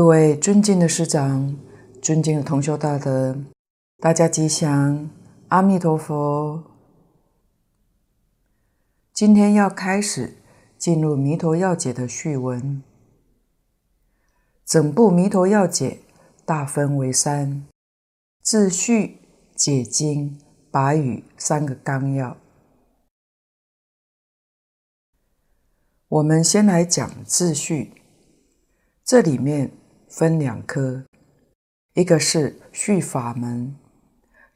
[0.00, 1.58] 各位尊敬的师长，
[2.00, 3.36] 尊敬的同修大德，
[3.98, 5.10] 大家吉祥，
[5.48, 6.64] 阿弥陀佛。
[9.12, 10.38] 今天要开始
[10.78, 12.82] 进入《弥陀要解》的序文。
[14.64, 15.98] 整部《弥陀要解》
[16.46, 17.66] 大分为三：
[18.40, 19.18] 自序、
[19.54, 20.40] 解经、
[20.70, 22.38] 答语三个纲要。
[26.08, 27.92] 我们先来讲自序，
[29.04, 29.70] 这里面。
[30.10, 31.04] 分两科，
[31.94, 33.76] 一个是续法门，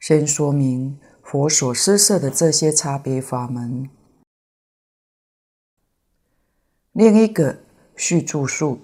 [0.01, 3.87] 先说明佛所施设的这些差别法门；
[6.91, 7.59] 另一个
[7.95, 8.81] 续著述，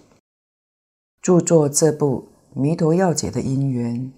[1.22, 2.30] 著作这部
[2.60, 4.14] 《弥陀要解》的因缘。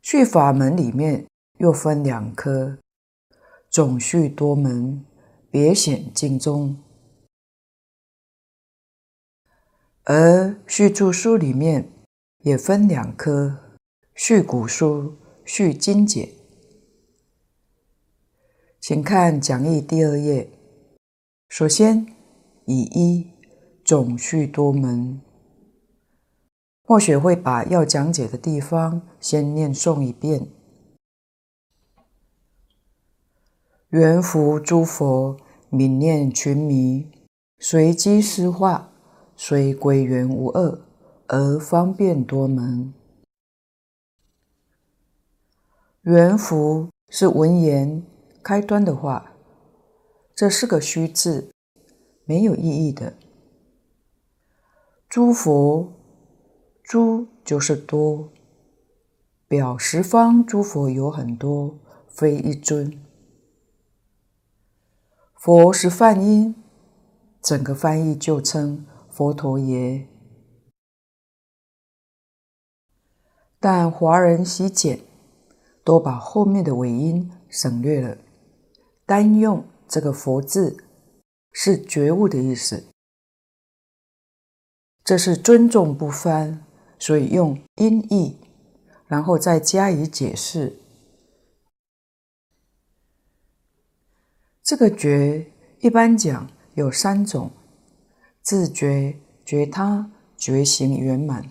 [0.00, 1.26] 续法门里面
[1.58, 2.78] 又分两科，
[3.68, 5.04] 总序多门，
[5.50, 6.74] 别显经中。
[10.10, 11.92] 而续注书里面
[12.38, 13.76] 也分两科：
[14.14, 16.30] 续古书、续今解。
[18.80, 20.50] 请看讲义第二页。
[21.50, 22.06] 首先，
[22.64, 23.30] 以一
[23.84, 25.20] 总序多门，
[26.86, 30.48] 末学会把要讲解的地方先念诵一遍。
[33.90, 35.36] 元福诸佛
[35.68, 37.10] 愍念群迷，
[37.58, 38.94] 随机施化。
[39.40, 40.80] 虽归元无二，
[41.28, 42.92] 而方便多门。
[46.02, 48.02] 元福是文言
[48.42, 49.36] 开端的话，
[50.34, 51.52] 这是个虚字，
[52.24, 53.14] 没有意义的。
[55.08, 55.92] 诸佛，
[56.82, 58.30] 诸就是多，
[59.46, 61.78] 表十方诸佛有很多，
[62.08, 63.00] 非一尊。
[65.36, 66.56] 佛是梵音，
[67.40, 68.84] 整个翻译就称。
[69.18, 70.06] 佛陀爷，
[73.58, 75.00] 但华人习简，
[75.82, 78.16] 都把后面的尾音省略了，
[79.04, 80.84] 单用这个“佛”字，
[81.50, 82.92] 是觉悟的意思。
[85.02, 86.64] 这是尊重不翻，
[86.96, 88.38] 所以用音译，
[89.08, 90.78] 然后再加以解释。
[94.62, 95.50] 这个觉
[95.80, 97.50] 一般讲有三种。
[98.48, 99.14] 自觉、
[99.44, 101.50] 觉他、觉行圆满。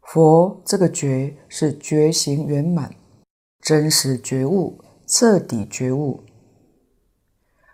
[0.00, 2.94] 佛这个觉是觉行圆满，
[3.60, 6.22] 真实觉悟，彻底觉悟。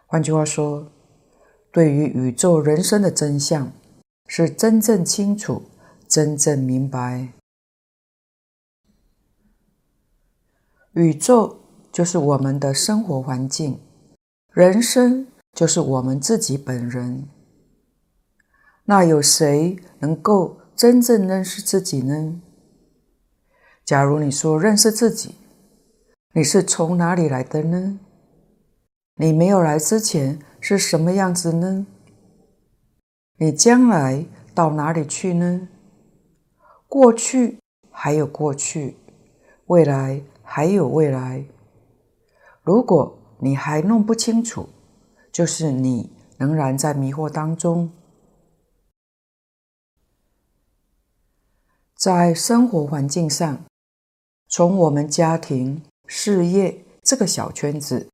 [0.07, 0.91] 换句话说，
[1.71, 3.71] 对于宇宙人生的真相，
[4.27, 5.65] 是真正清楚、
[6.09, 7.35] 真正明白。
[10.93, 11.61] 宇宙
[11.93, 13.79] 就是我们的生活环境，
[14.55, 17.29] 人生就是我们自己本人。
[18.91, 22.41] 那有谁能够真正认识自己呢？
[23.85, 25.35] 假如你说认识自己，
[26.33, 28.01] 你是从哪里来的呢？
[29.17, 31.87] 你没有来之前是什么样子呢？
[33.37, 34.25] 你将来
[34.55, 35.69] 到哪里去呢？
[36.87, 37.59] 过去
[37.91, 38.97] 还有过去，
[39.67, 41.45] 未来还有未来。
[42.63, 44.67] 如果你还弄不清楚，
[45.31, 47.93] 就是你仍然在迷惑当中。
[51.99, 53.59] 在生活环境上，
[54.49, 58.09] 从我们家庭、事业这个小圈子，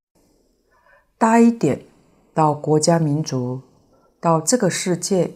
[1.19, 1.84] 大一点
[2.32, 3.60] 到国家民族，
[4.19, 5.32] 到这个世界，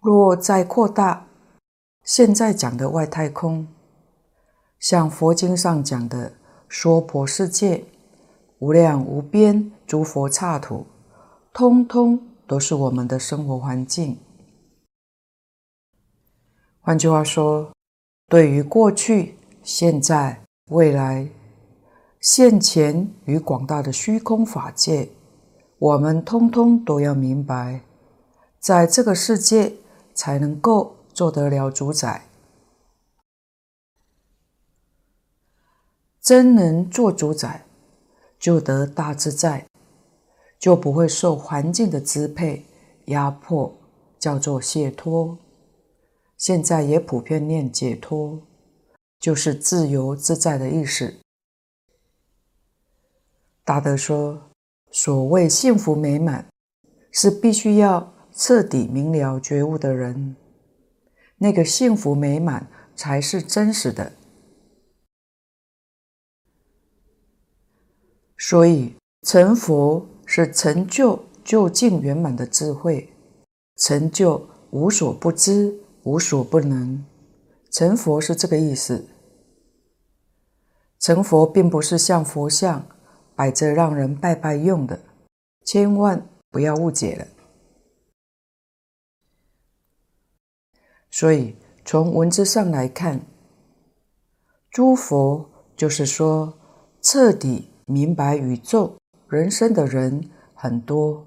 [0.00, 1.26] 若再扩大，
[2.04, 3.68] 现在讲的外太空，
[4.78, 6.32] 像佛经上讲的
[6.70, 7.84] 娑婆世界，
[8.60, 10.86] 无量无边诸佛刹土，
[11.52, 14.16] 通通都是我们的生活环境。
[16.90, 17.70] 换句话说，
[18.26, 21.28] 对于过去、现在、未来、
[22.18, 25.08] 现前与广大的虚空法界，
[25.78, 27.82] 我们通通都要明白，
[28.58, 29.74] 在这个世界
[30.14, 32.22] 才能够做得了主宰。
[36.20, 37.66] 真能做主宰，
[38.36, 39.64] 就得大自在，
[40.58, 42.66] 就不会受环境的支配、
[43.04, 43.72] 压迫，
[44.18, 45.38] 叫做解脱。
[46.40, 48.40] 现在也普遍念解脱，
[49.18, 51.16] 就是自由自在的意思。
[53.62, 54.50] 大德说，
[54.90, 56.48] 所谓幸福美满，
[57.12, 60.34] 是必须要彻底明了觉悟的人，
[61.36, 62.66] 那个幸福美满
[62.96, 64.10] 才是真实的。
[68.38, 68.94] 所以
[69.24, 73.12] 成佛是成就究竟圆满的智慧，
[73.76, 77.04] 成就无所不知，无所不能。
[77.70, 79.08] 成佛是这个意思。
[80.98, 82.86] 成佛并不是像佛像
[83.34, 85.00] 摆着让人拜拜用的，
[85.64, 87.26] 千万不要误解了。
[91.10, 93.20] 所以从文字上来看，
[94.70, 96.58] 诸佛就是说
[97.00, 98.96] 彻底明白宇宙
[99.28, 101.26] 人生的人很多，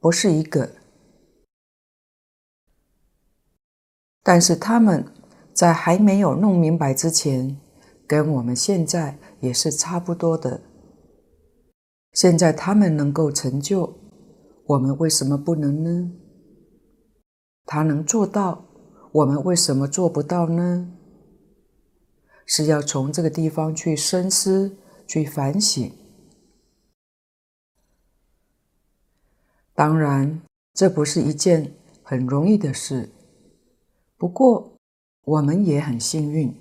[0.00, 0.83] 不是一个。
[4.24, 5.04] 但是他们
[5.52, 7.60] 在还没有弄明白之前，
[8.06, 10.62] 跟我们现在也是差不多的。
[12.12, 13.98] 现在他们能够成就，
[14.66, 16.10] 我们为什么不能呢？
[17.66, 18.64] 他能做到，
[19.12, 20.90] 我们为什么做不到呢？
[22.46, 25.92] 是要从这个地方去深思、去反省。
[29.74, 30.40] 当然，
[30.72, 33.10] 这不是一件很容易的事。
[34.24, 34.72] 不过，
[35.26, 36.58] 我们也很幸运，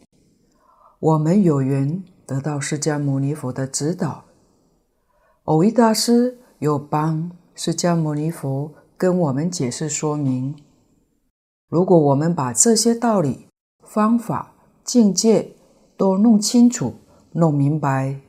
[0.99, 4.25] 我们有缘得到释迦牟尼佛的指导。
[5.45, 10.57] 蕅益大师有帮释迦牟尼佛跟我们解释说明。
[11.69, 13.47] 如果我们把这些道理、
[13.81, 14.51] 方法、
[14.83, 15.55] 境界
[15.95, 16.95] 都弄清楚、
[17.31, 18.19] 弄明白，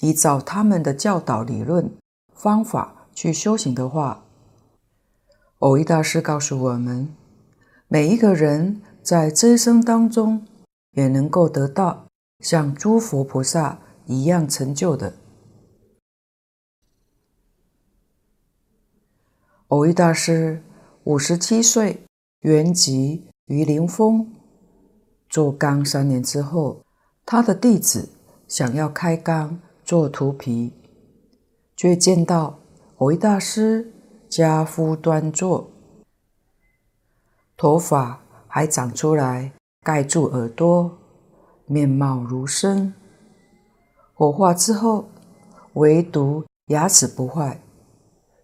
[0.00, 1.88] 依照他们的教导理论、
[2.34, 4.24] 方法去修行的话，
[5.60, 7.14] 蕅益大师告诉我们。
[7.92, 10.46] 每一个人在这一生当中，
[10.92, 12.06] 也能够得到
[12.40, 15.12] 像诸佛菩萨一样成就的。
[19.68, 20.62] 蕅益大师
[21.04, 22.00] 五十七岁
[22.40, 24.26] 圆寂于灵峰，
[25.28, 26.82] 做缸三年之后，
[27.26, 28.08] 他的弟子
[28.48, 30.72] 想要开缸做图皮，
[31.76, 32.58] 却见到
[32.96, 33.92] 蕅益大师
[34.30, 35.71] 家夫端坐。
[37.62, 39.52] 头发还长出来
[39.82, 40.98] 盖住耳朵，
[41.66, 42.92] 面貌如生。
[44.14, 45.08] 火化之后，
[45.74, 47.62] 唯独牙齿不坏，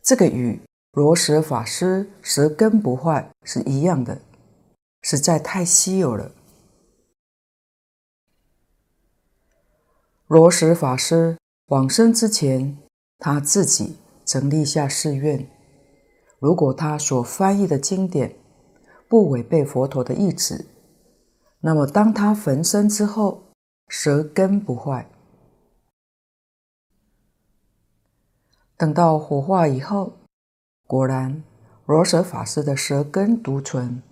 [0.05, 0.61] 这个与
[0.93, 4.21] 罗什法师舌根不坏是一样的，
[5.03, 6.31] 实在太稀有了。
[10.29, 12.79] 罗什法师往生之前，
[13.19, 15.51] 他自己曾立下誓愿：
[16.39, 18.37] 如果他所翻译的经典，
[19.09, 20.67] 不违背佛陀的意志，
[21.61, 23.43] 那么当他焚身之后，
[23.89, 25.11] 舌根不坏。
[28.77, 30.13] 等到火化以后，
[30.87, 31.43] 果然
[31.87, 34.03] 罗什法师的舌根独存，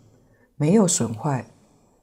[0.57, 1.47] 没有损坏。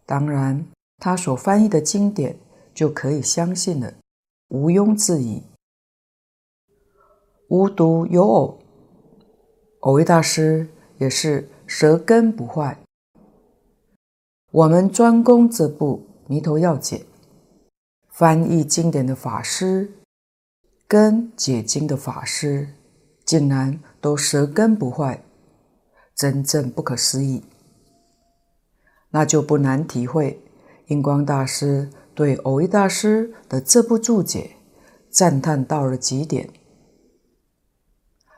[0.06, 0.66] 当然，
[1.00, 2.38] 他所翻译的经典
[2.76, 3.94] 就可以相信了，
[4.50, 5.42] 毋庸置疑。
[7.50, 8.60] 无独有偶，
[9.82, 10.70] 蕅益大师
[11.00, 12.83] 也是舌根不坏。
[14.54, 16.98] 我们专攻这部《弥陀要解》，
[18.12, 19.92] 翻译经典的法师
[20.88, 22.70] 跟解经的法师，
[23.26, 25.24] 竟然都舌根不坏，
[26.14, 27.44] 真正不可思议。
[29.10, 30.40] 那就不难体会，
[30.86, 34.52] 印光大师对蕅益大师的这部注解
[35.10, 36.48] 赞叹到了极点。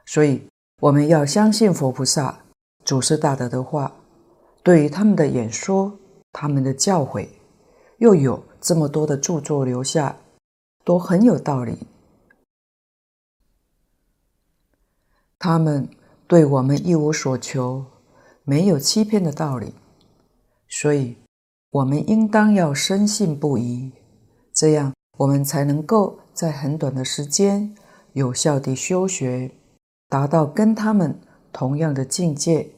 [0.05, 0.47] 所以，
[0.79, 2.45] 我们要相信佛菩萨、
[2.85, 3.97] 祖师大德的话，
[4.63, 5.99] 对于他们的演说。
[6.37, 7.29] 他们的教诲
[7.99, 10.17] 又有这么多的著作留下，
[10.83, 11.87] 都很有道理。
[15.39, 15.87] 他们
[16.27, 17.85] 对我们一无所求，
[18.43, 19.75] 没有欺骗的道理，
[20.67, 21.15] 所以
[21.69, 23.93] 我们应当要深信不疑，
[24.53, 27.73] 这样我们才能够在很短的时间
[28.11, 29.51] 有效地修学，
[30.09, 31.17] 达到跟他们
[31.53, 32.71] 同样的境界。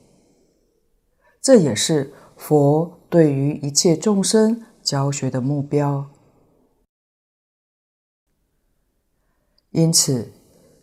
[1.42, 2.94] 这也是佛。
[3.10, 6.10] 对于一切众生教学的目标，
[9.72, 10.34] 因此，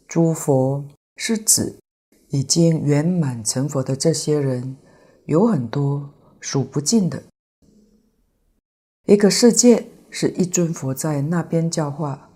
[0.09, 1.77] 诸佛是指
[2.29, 4.79] 已经圆满成佛的这些人，
[5.27, 7.23] 有很多数不尽的。
[9.05, 12.31] 一个世界是一尊佛在那边教化，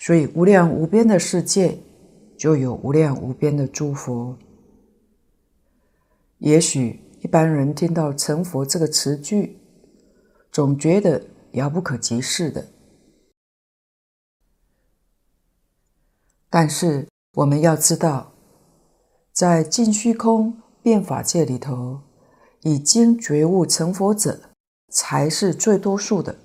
[0.00, 1.78] 所以无量无边的世界
[2.36, 4.36] 就有无量无边的诸佛。
[6.38, 6.98] 也许。
[7.22, 9.60] 一般人听到“成佛”这个词句，
[10.50, 12.66] 总觉得遥不可及似的。
[16.50, 18.32] 但是我们要知道，
[19.32, 22.00] 在尽虚空变法界里头，
[22.62, 24.50] 已经觉悟成佛者
[24.88, 26.36] 才是最多数的。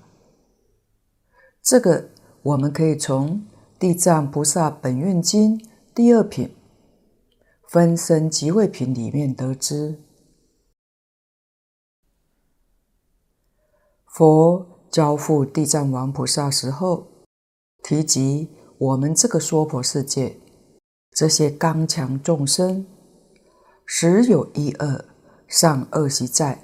[1.64, 2.10] 这个
[2.44, 3.40] 我们可以从
[3.80, 5.58] 《地藏菩萨本愿经》
[5.96, 6.56] 第二品
[7.68, 10.04] “分身集会品”里面得知。
[14.18, 17.06] 佛交付地藏王菩萨时候，
[17.84, 20.40] 提及我们这个娑婆世界
[21.12, 22.88] 这些刚强众生，
[23.86, 25.06] 十有一二
[25.48, 26.64] 善恶习在，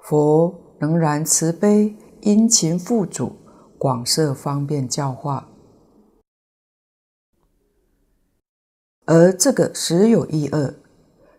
[0.00, 3.32] 佛仍然慈悲殷勤付嘱，
[3.78, 5.48] 广设方便教化。
[9.06, 10.74] 而这个十有一二，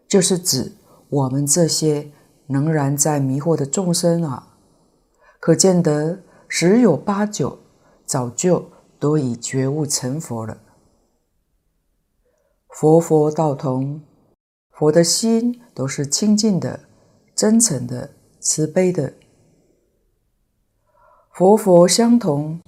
[0.08, 0.72] 就是指
[1.10, 2.12] 我们这些
[2.48, 4.48] 仍然在迷惑的众生啊，
[5.39, 7.60] 可见得十有八九
[8.05, 8.69] 早就
[9.00, 10.62] 都已觉悟成佛了。
[12.67, 14.01] 佛佛道同，
[14.72, 16.81] 佛的心都是清净的、
[17.36, 19.13] 真诚的、慈悲的。
[21.31, 22.62] 佛佛相同，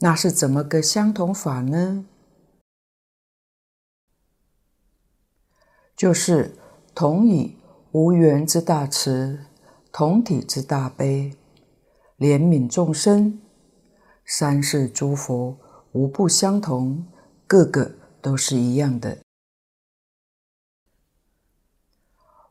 [0.00, 2.06] 那是怎么个相同法呢？
[5.96, 6.56] 就是
[6.94, 7.56] 同以
[7.92, 9.46] 无缘之大慈，
[9.92, 11.36] 同体之大悲，
[12.18, 13.40] 怜悯众生。
[14.24, 15.58] 三世诸佛
[15.92, 17.04] 无不相同，
[17.46, 17.92] 个个
[18.22, 19.18] 都是一样的。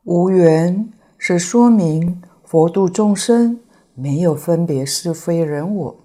[0.03, 3.62] 无缘是说明佛度众生
[3.96, 6.00] 没有分别是非人我，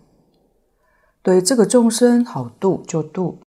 [1.20, 3.40] 对这个众生好度就度，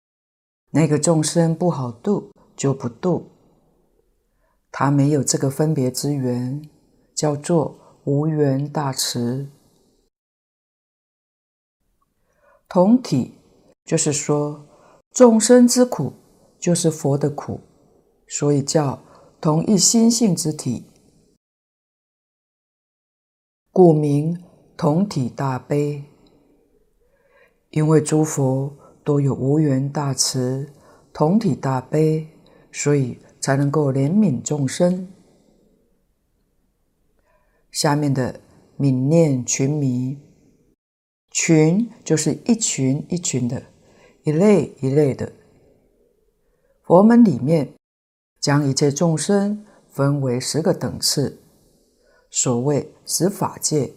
[0.71, 3.31] 那个众生不好度就不度。
[4.71, 6.61] 他没有这个分别之缘，
[7.15, 9.47] 叫做无缘大慈。
[12.73, 13.33] 同体
[13.83, 14.65] 就是说，
[15.11, 16.13] 众生之苦
[16.57, 17.59] 就是佛的苦，
[18.29, 18.97] 所以叫
[19.41, 20.85] 同一心性之体，
[23.73, 24.41] 故名
[24.77, 26.01] 同体大悲。
[27.71, 28.73] 因为诸佛
[29.03, 30.71] 都有无缘大慈、
[31.11, 32.29] 同体大悲，
[32.71, 33.19] 所以。
[33.41, 35.11] 才能够怜悯众生。
[37.71, 38.39] 下面的
[38.77, 40.15] 愍念群迷，
[41.43, 43.63] 群就是一群一群的，
[44.21, 45.33] 一类一类的。
[46.83, 47.73] 佛门里面
[48.39, 51.41] 将一切众生分为十个等次，
[52.29, 53.91] 所谓十法界，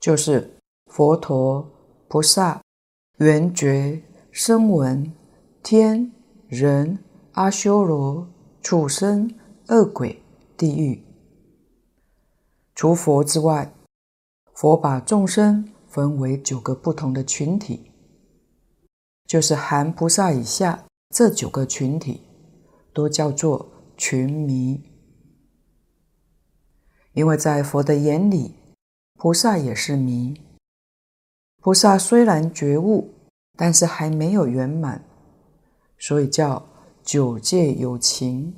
[0.00, 1.70] 就是佛陀、
[2.08, 2.60] 菩萨、
[3.18, 5.12] 缘觉、声闻、
[5.62, 6.10] 天、
[6.48, 6.98] 人。
[7.34, 8.28] 阿修罗、
[8.60, 9.32] 畜生、
[9.68, 10.20] 恶鬼、
[10.56, 11.04] 地狱。
[12.74, 13.72] 除佛之外，
[14.58, 17.92] 佛把众生分为九个不同的群体，
[19.24, 20.84] 就是含菩萨以下
[21.14, 22.22] 这九个群体，
[22.92, 24.82] 都叫做群迷。
[27.12, 28.56] 因为在佛的眼里，
[29.14, 30.34] 菩萨也是迷。
[31.62, 33.14] 菩萨虽然觉悟，
[33.56, 35.04] 但是还没有圆满，
[35.96, 36.66] 所以叫。
[37.04, 38.54] 九界有情，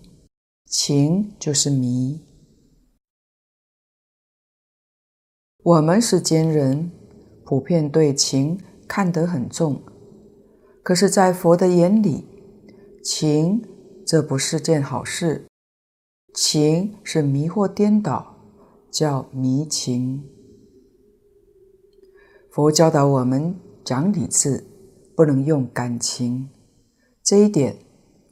[0.64, 2.20] 情就是迷。
[5.62, 6.90] 我们世间人
[7.44, 9.82] 普遍对情看得很重，
[10.82, 12.24] 可是，在佛的眼里，
[13.04, 13.62] 情
[14.06, 15.46] 这不是件好事，
[16.32, 18.36] 情是迷惑颠倒，
[18.90, 20.24] 叫迷情。
[22.50, 24.64] 佛教导我们讲理智，
[25.14, 26.48] 不能用感情，
[27.22, 27.76] 这一点。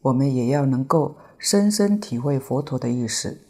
[0.01, 3.48] 我们也要能够深深体会佛陀的意思。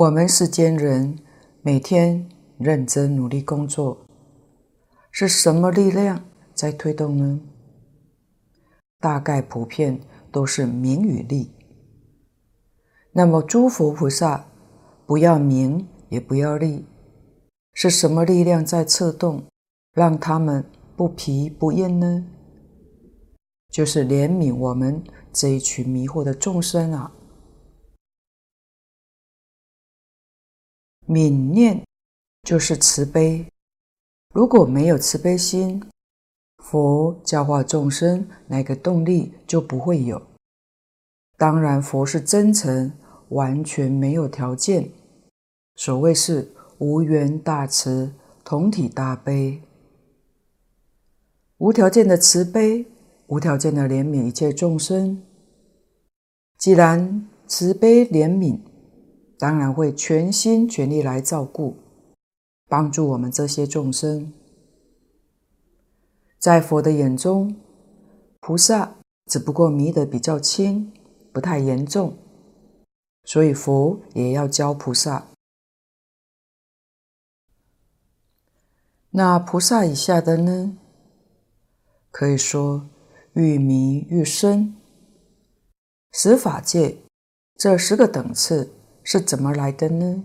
[0.00, 1.18] 我们世间人
[1.60, 2.26] 每天
[2.56, 4.06] 认真努力工作，
[5.10, 7.38] 是什么力量在推动呢？
[8.98, 10.00] 大概普遍
[10.32, 11.52] 都是名与利。
[13.12, 14.46] 那么诸佛菩萨
[15.04, 16.86] 不要名也不要利，
[17.74, 19.44] 是什么力量在策动，
[19.92, 20.64] 让他们？
[20.96, 22.24] 不疲不厌呢，
[23.70, 27.12] 就是怜悯我们这一群迷惑的众生啊。
[31.10, 31.82] 愍念
[32.44, 33.44] 就是慈悲，
[34.32, 35.82] 如果没有慈悲心，
[36.58, 40.22] 佛教化众生那个动力就不会有。
[41.36, 42.92] 当然，佛是真诚，
[43.30, 44.88] 完全没有条件。
[45.74, 48.12] 所谓是无缘大慈，
[48.44, 49.60] 同体大悲。
[51.58, 52.86] 无条件的慈悲，
[53.26, 55.20] 无条件的怜悯一切众生。
[56.56, 58.60] 既然慈悲怜悯，
[59.40, 61.78] 当然会全心全力来照顾、
[62.68, 64.30] 帮助我们这些众生。
[66.38, 67.56] 在佛的眼中，
[68.40, 70.92] 菩萨只不过迷得比较轻，
[71.32, 72.18] 不太严重，
[73.24, 75.28] 所以佛也要教菩萨。
[79.12, 80.76] 那菩萨以下的呢？
[82.10, 82.90] 可以说，
[83.32, 84.76] 愈迷愈深。
[86.12, 86.98] 十法界
[87.54, 90.24] 这十个等次是怎么来的呢？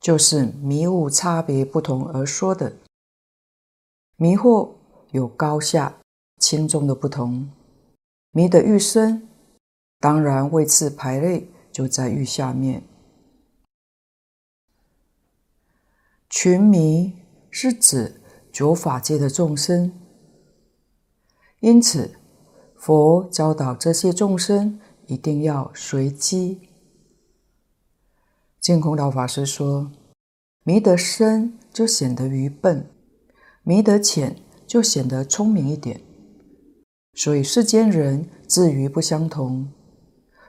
[0.00, 2.72] 就是迷悟差别不同而说的。
[4.16, 4.70] 迷惑
[5.10, 6.00] 有高下、
[6.38, 7.50] 轻重的不同，
[8.30, 9.28] 迷得愈深，
[9.98, 12.82] 当然位次排列就在愈下面。
[16.30, 17.18] 群迷
[17.50, 19.92] 是指九法界的众生，
[21.60, 22.16] 因此
[22.76, 26.69] 佛教导这些众生一定要随机。
[28.60, 29.90] 净空老法师说
[30.64, 32.86] ：“迷得深就显得愚笨，
[33.62, 36.02] 迷得浅就显得聪明一点。
[37.14, 39.72] 所以世间人智愚不相同，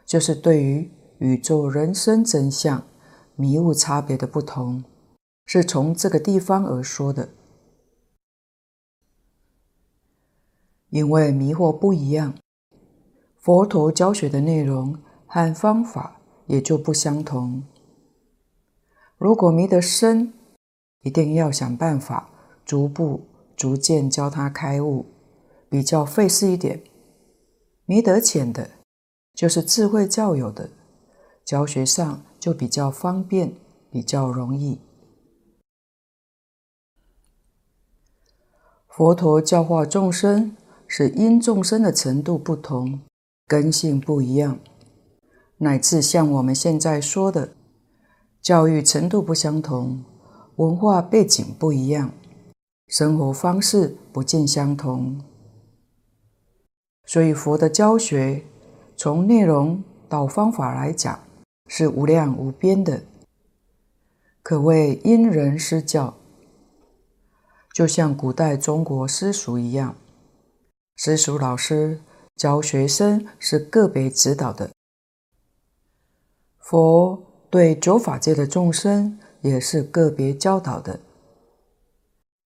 [0.06, 2.86] 就是对于宇宙人生真相
[3.38, 4.84] 迷悟差别的不同，
[5.46, 7.30] 是从这个地方而说的。
[10.90, 12.36] 因为迷惑不一样，
[13.38, 17.64] 佛陀教学的内容和方法也就不相同。”
[19.22, 20.34] 如果迷得深，
[21.04, 22.32] 一定要想办法
[22.66, 23.22] 逐步、
[23.56, 25.06] 逐渐教他开悟，
[25.70, 26.82] 比较费事一点。
[27.86, 28.72] 迷得浅的，
[29.36, 30.72] 就是智慧较有的，
[31.46, 33.54] 教学上就比较方便，
[33.92, 34.80] 比较容易。
[38.88, 40.58] 佛陀教化众生，
[40.88, 43.02] 是因众生的程度不同，
[43.46, 44.58] 根性不一样，
[45.58, 47.54] 乃至像我们现在说的。
[48.42, 50.04] 教育程度不相同，
[50.56, 52.12] 文化背景不一样，
[52.88, 55.22] 生活方式不尽相同，
[57.06, 58.44] 所以佛的教学
[58.98, 61.20] 从内容到方法来讲
[61.68, 63.04] 是无量无边的，
[64.42, 66.18] 可谓因人施教。
[67.72, 69.96] 就像古代中国私塾一样，
[70.98, 72.02] 私塾老师
[72.36, 74.72] 教学生是个别指导的，
[76.58, 77.31] 佛。
[77.52, 81.02] 对九法界的众生也是个别教导的。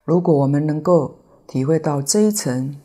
[0.05, 2.79] 如果我们能够体会到这一层，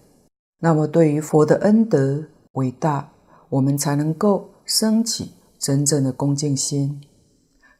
[0.58, 3.12] 那么对于佛的恩德伟大，
[3.50, 7.00] 我们才能够升起真正的恭敬心。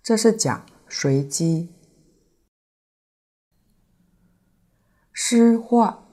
[0.01, 1.75] 这是讲随机。
[5.13, 6.07] 施化，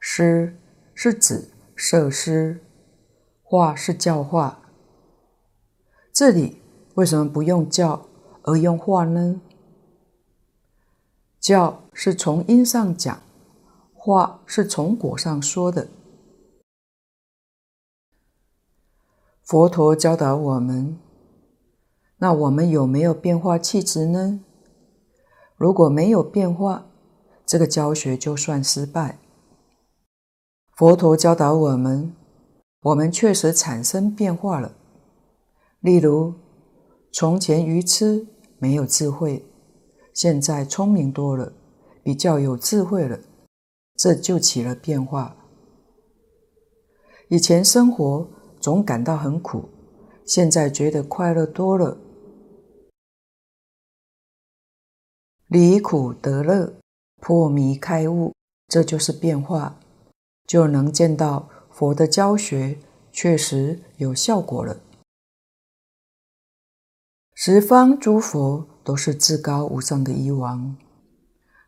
[0.00, 0.58] 施
[0.92, 2.58] 是指设施，
[3.44, 4.60] 化是教化。
[6.12, 6.61] 这里。
[6.94, 8.06] 为什么不用教
[8.42, 9.40] 而用化呢？
[11.40, 13.22] 教是从因上讲，
[13.94, 15.88] 化是从果上说的。
[19.42, 20.98] 佛陀教导我们，
[22.18, 24.40] 那我们有没有变化气质呢？
[25.56, 26.84] 如果没有变化，
[27.46, 29.18] 这个教学就算失败。
[30.76, 32.14] 佛陀教导我们，
[32.82, 34.74] 我们确实产生变化了，
[35.80, 36.34] 例如。
[37.12, 38.26] 从前愚痴
[38.58, 39.44] 没有智慧，
[40.14, 41.52] 现在聪明多了，
[42.02, 43.20] 比较有智慧了，
[43.96, 45.36] 这就起了变化。
[47.28, 48.26] 以前生活
[48.58, 49.68] 总感到很苦，
[50.24, 51.98] 现在觉得快乐多了，
[55.48, 56.72] 离苦得乐，
[57.20, 58.32] 破迷开悟，
[58.68, 59.78] 这就是变化，
[60.46, 62.78] 就能见到佛的教学
[63.12, 64.80] 确实有效果了。
[67.44, 70.76] 十方诸佛都是至高无上的医王，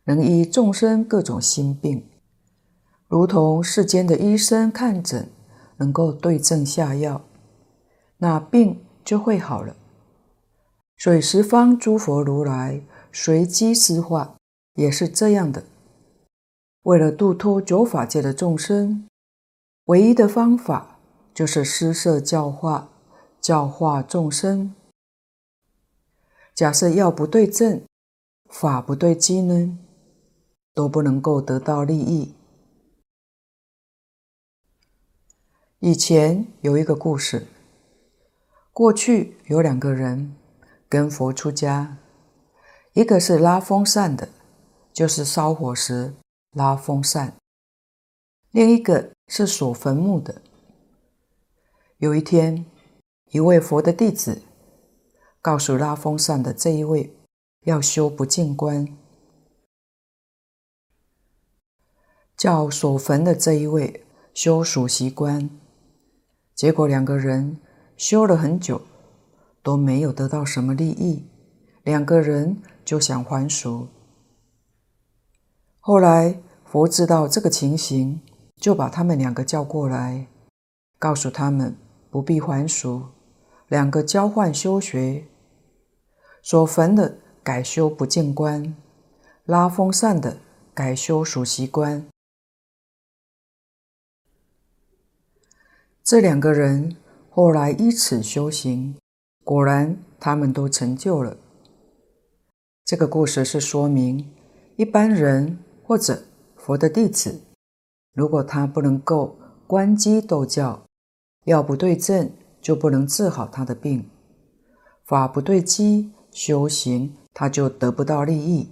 [0.04, 2.08] 能医众生各种心病，
[3.08, 5.28] 如同世间的医生看诊，
[5.78, 7.22] 能够对症下药，
[8.18, 9.74] 那病就会好了。
[10.96, 14.36] 所以十方诸佛如来随机施化，
[14.74, 15.64] 也是这样的。
[16.84, 19.08] 为了度脱九法界的众生，
[19.86, 21.00] 唯一的方法
[21.34, 22.90] 就是施设教化，
[23.40, 24.72] 教化众生。
[26.54, 27.82] 假设药不对症，
[28.48, 29.76] 法不对机呢，
[30.72, 32.32] 都不能够得到利益。
[35.80, 37.48] 以前有一个故事，
[38.72, 40.36] 过去有两个人
[40.88, 41.98] 跟佛出家，
[42.92, 44.28] 一个是拉风扇的，
[44.92, 46.14] 就是烧火时
[46.52, 47.32] 拉风扇；
[48.52, 50.40] 另一个是锁坟墓的。
[51.96, 52.64] 有一天，
[53.32, 54.40] 一位佛的弟子。
[55.44, 57.14] 告诉拉风扇的这一位，
[57.66, 58.86] 要修不净观；
[62.34, 65.50] 叫锁坟的这一位修属习观。
[66.54, 67.58] 结果两个人
[67.94, 68.80] 修了很久，
[69.62, 71.26] 都没有得到什么利益，
[71.82, 73.88] 两个人就想还俗。
[75.78, 78.22] 后来佛知道这个情形，
[78.56, 80.26] 就把他们两个叫过来，
[80.98, 81.76] 告诉他们
[82.08, 83.08] 不必还俗。
[83.68, 85.26] 两个交换修学，
[86.44, 88.76] 所焚的改修不净观，
[89.46, 90.36] 拉风扇的
[90.74, 92.06] 改修数息观。
[96.02, 96.96] 这两个人
[97.30, 98.94] 后来依此修行，
[99.42, 101.38] 果然他们都成就了。
[102.84, 104.30] 这个故事是说明，
[104.76, 106.24] 一般人或者
[106.56, 107.40] 佛的弟子，
[108.12, 110.84] 如果他不能够观机斗教，
[111.46, 112.30] 药不对症，
[112.60, 114.02] 就不能治好他的病；
[115.06, 118.68] 法不对机，修行他就得不到利益。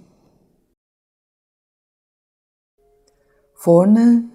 [3.55, 4.29] 佛呢？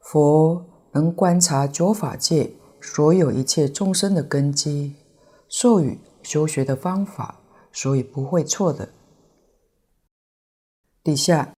[0.00, 4.96] 佛能观察九法界所有一切众生的根基，
[5.50, 7.38] 授予修学的方法，
[7.70, 8.88] 所以不会错的。
[11.04, 11.52] 底下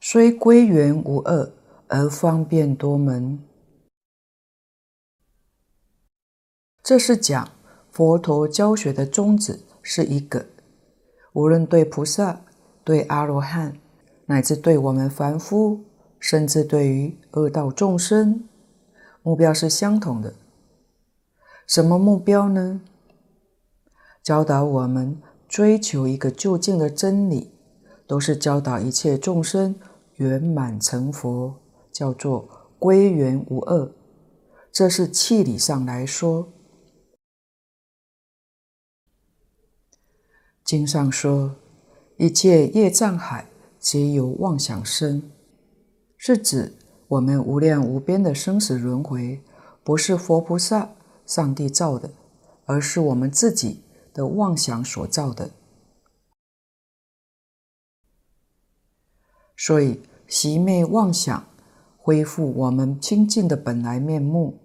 [0.00, 1.52] 虽归元无二，
[1.88, 3.46] 而方便多门。
[6.82, 7.52] 这是讲
[7.98, 10.46] 佛陀教学的宗旨是一个，
[11.32, 12.42] 无论对菩萨、
[12.84, 13.76] 对阿罗汉，
[14.26, 15.80] 乃至对我们凡夫，
[16.20, 18.44] 甚至对于恶道众生，
[19.24, 20.34] 目标是相同的。
[21.66, 22.80] 什么目标呢？
[24.22, 27.50] 教导我们追求一个究竟的真理，
[28.06, 29.74] 都是教导一切众生
[30.14, 31.56] 圆满成佛，
[31.90, 33.90] 叫做归元无二。
[34.70, 36.52] 这是气理上来说。
[40.68, 41.56] 经上说，
[42.18, 45.30] 一切业障海皆由妄想生，
[46.18, 46.74] 是指
[47.06, 49.42] 我们无量无边的生死轮回，
[49.82, 50.90] 不是佛菩萨、
[51.24, 52.10] 上帝造的，
[52.66, 55.52] 而是我们自己的妄想所造的。
[59.56, 61.46] 所以，熄灭妄想，
[61.96, 64.60] 恢复我们清净的本来面目。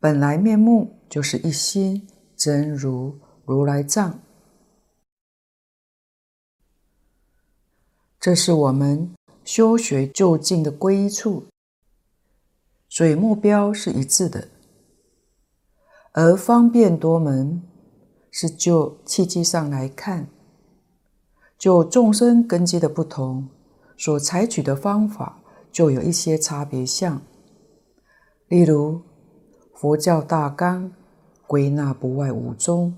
[0.00, 4.18] 本来面目就是一心真如如来藏。
[8.20, 9.10] 这是我们
[9.44, 11.42] 修学究竟的归处，
[12.90, 14.46] 所以目标是一致的。
[16.12, 17.62] 而方便多门，
[18.30, 20.28] 是就契机上来看，
[21.56, 23.48] 就众生根基的不同，
[23.96, 25.40] 所采取的方法
[25.72, 27.22] 就有一些差别相。
[28.48, 29.00] 例如，
[29.72, 30.92] 佛教大纲
[31.46, 32.94] 归纳不外五宗，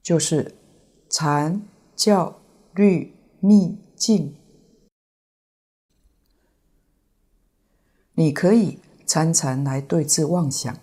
[0.00, 0.54] 就是
[1.10, 1.60] 禅、
[1.96, 2.32] 教、
[2.74, 3.76] 律、密。
[3.96, 4.34] 静，
[8.14, 10.76] 你可以参禅来对治妄想，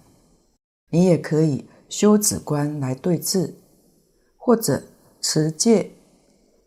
[0.89, 3.55] 你也可以修止观来对治，
[4.37, 4.83] 或者
[5.19, 5.91] 持戒，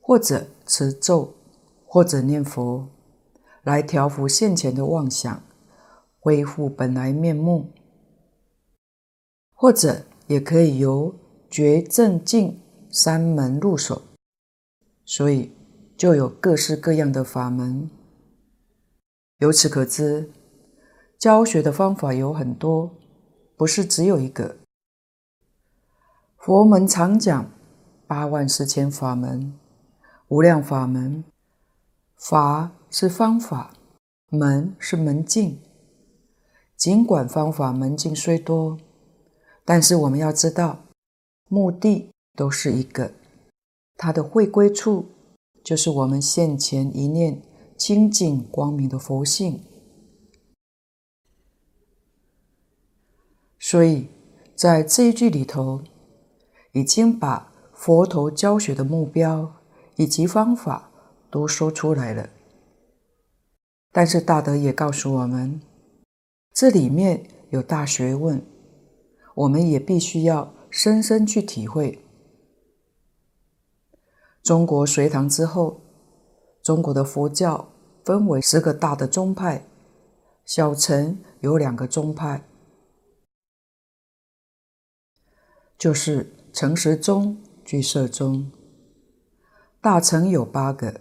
[0.00, 1.34] 或者持咒，
[1.86, 2.88] 或者念佛，
[3.62, 5.42] 来调伏现前的妄想，
[6.20, 7.70] 恢复本来面目，
[9.52, 11.14] 或者也可以由
[11.50, 14.02] 觉正静三门入手，
[15.04, 15.52] 所以。
[16.04, 17.88] 就有各式各样的法门。
[19.38, 20.30] 由此可知，
[21.18, 22.90] 教学的方法有很多，
[23.56, 24.56] 不是只有一个。
[26.36, 27.50] 佛门常讲
[28.06, 29.58] 八万四千法门，
[30.28, 31.24] 无量法门。
[32.18, 33.72] 法是方法，
[34.28, 35.58] 门是门径。
[36.76, 38.76] 尽管方法门径虽多，
[39.64, 40.84] 但是我们要知道，
[41.48, 43.10] 目的都是一个，
[43.96, 45.08] 它的会归处。
[45.64, 47.40] 就是我们现前一念
[47.74, 49.62] 清净光明的佛性，
[53.58, 54.08] 所以
[54.54, 55.82] 在这一句里头，
[56.72, 59.54] 已经把佛陀教学的目标
[59.96, 60.90] 以及方法
[61.30, 62.28] 都说出来了。
[63.90, 65.62] 但是大德也告诉我们，
[66.52, 68.44] 这里面有大学问，
[69.34, 72.03] 我们也必须要深深去体会。
[74.44, 75.80] 中国隋唐之后，
[76.62, 77.66] 中国的佛教
[78.04, 79.64] 分为十个大的宗派，
[80.44, 82.44] 小乘有两个宗派，
[85.78, 88.50] 就是成实宗、俱舍宗；
[89.80, 91.00] 大乘有八个：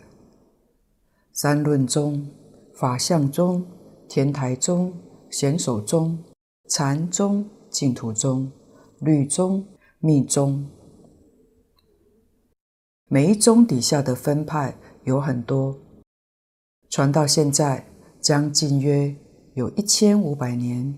[1.34, 2.32] 三论宗、
[2.74, 3.68] 法相宗、
[4.08, 4.94] 天台宗、
[5.30, 6.24] 显首宗、
[6.70, 8.50] 禅宗、净土宗、
[9.02, 9.68] 律宗、
[10.00, 10.66] 密宗。
[13.08, 15.78] 每一宗底下的分派有很多，
[16.90, 17.86] 传到现在
[18.20, 19.16] 将近约
[19.54, 20.98] 有一千五百年。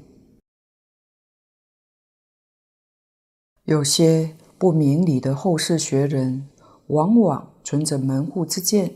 [3.64, 6.48] 有些不明理的后世学人，
[6.88, 8.96] 往往存着门户之见，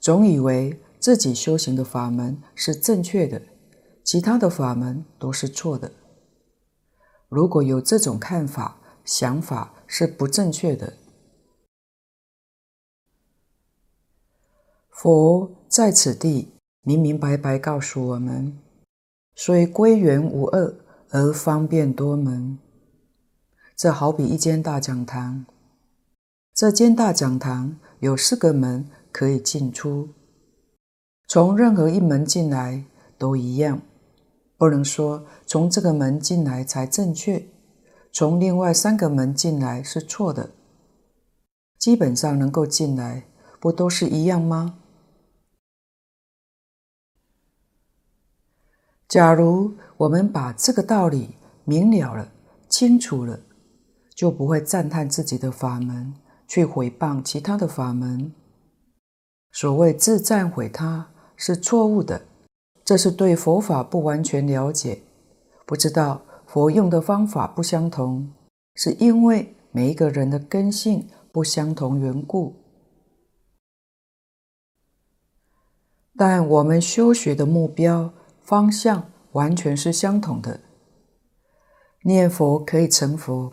[0.00, 3.42] 总以为自己修行的法门是正确的，
[4.02, 5.92] 其他的法门都是错的。
[7.28, 10.94] 如果有这种看法、想法是不正确的。
[15.02, 18.56] 佛在此地明明白白告诉我们：
[19.34, 20.76] 虽归元无二，
[21.10, 22.56] 而方便多门。
[23.74, 25.44] 这好比一间大讲堂，
[26.54, 30.10] 这间大讲堂有四个门可以进出，
[31.26, 32.84] 从任何一门进来
[33.18, 33.82] 都一样，
[34.56, 37.44] 不能说从这个门进来才正确，
[38.12, 40.50] 从另外三个门进来是错的。
[41.76, 43.24] 基本上能够进来，
[43.58, 44.78] 不都是一样吗？
[49.12, 52.32] 假如我们把这个道理明了了、
[52.66, 53.38] 清楚了，
[54.14, 56.14] 就不会赞叹自己的法门，
[56.48, 58.32] 去毁谤其他的法门。
[59.50, 62.22] 所谓自赞毁他，是错误的。
[62.82, 65.02] 这是对佛法不完全了解，
[65.66, 68.32] 不知道佛用的方法不相同，
[68.76, 72.56] 是因为每一个人的根性不相同缘故。
[76.16, 78.10] 但我们修学的目标
[78.42, 80.60] 方向完全是相同的。
[82.04, 83.52] 念佛可以成佛。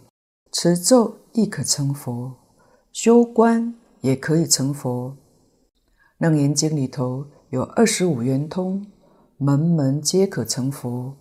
[0.52, 2.34] 持咒亦可成佛，
[2.91, 5.15] 修观也可以成佛。
[6.17, 8.88] 楞严经里头有二十五圆通，
[9.38, 11.15] 门门皆可成佛。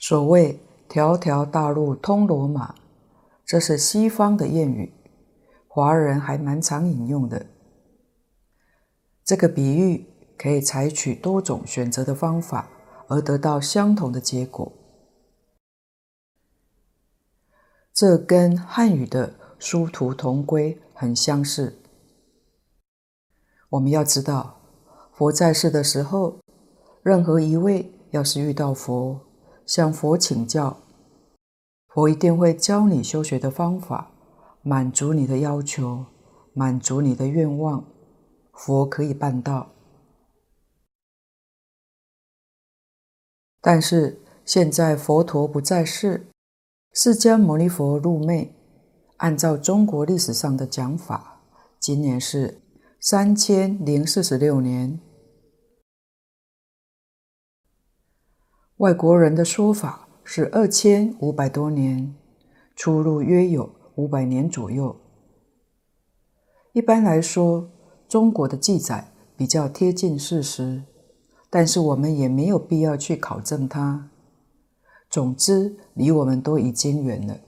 [0.00, 2.74] 所谓条条大路通罗马，
[3.46, 4.92] 这是西方的谚语，
[5.68, 7.46] 华人还蛮常引用的。
[9.28, 10.06] 这个比喻
[10.38, 12.70] 可以采取多种选择的方法，
[13.08, 14.72] 而得到相同的结果。
[17.92, 21.76] 这跟汉语的殊途同归很相似。
[23.68, 24.62] 我们要知道，
[25.12, 26.38] 佛在世的时候，
[27.02, 29.20] 任何一位要是遇到佛，
[29.66, 30.78] 向佛请教，
[31.88, 34.10] 佛一定会教你修学的方法，
[34.62, 36.06] 满足你的要求，
[36.54, 37.84] 满足你的愿望，
[38.58, 39.70] 佛可以办到。
[43.60, 46.26] 但是现在佛陀不在世。
[46.92, 48.52] 释迦牟尼佛入灭，
[49.18, 51.42] 按照中国历史上的讲法，
[51.78, 52.60] 今年是
[52.98, 54.98] 三千零四十六年。
[58.78, 62.16] 外国人的说法是二千五百多年，
[62.74, 64.98] 出入约有五百年左右。
[66.72, 67.70] 一般来说，
[68.08, 70.82] 中国的记载比较贴近事实，
[71.50, 74.08] 但是我们也没有必要去考证它。
[75.10, 77.38] 总之，离我们都已经远了。